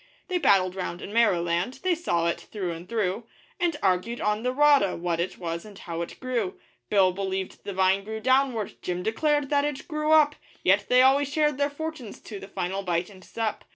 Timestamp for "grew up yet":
9.87-10.89